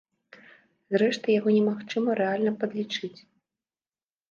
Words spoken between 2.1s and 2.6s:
рэальна